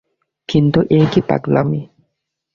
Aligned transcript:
কিন্তু 0.49 0.79
এ 0.91 0.99
কী 1.11 1.21
পাগলামি! 1.29 1.81